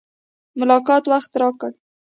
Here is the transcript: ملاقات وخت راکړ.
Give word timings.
ملاقات 0.59 1.03
وخت 1.11 1.31
راکړ. 1.41 1.71